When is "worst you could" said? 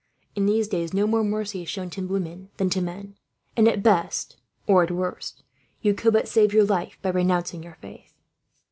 4.89-6.13